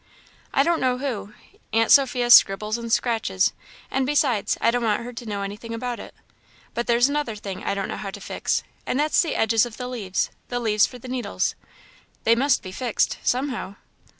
[0.51, 1.33] "I don't know who.
[1.73, 3.53] Aunt Sophia scribbles and scratches,
[3.91, 6.15] and besides, I don't want her to know anything about it.
[6.73, 9.77] But there's another thing I don't know how to fix, and that's the edges of
[9.77, 11.53] the leaves the leaves for the needles
[12.23, 13.75] they must be fixed somehow."